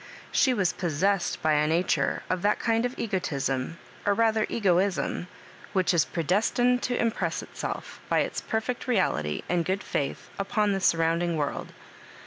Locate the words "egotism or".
2.97-4.15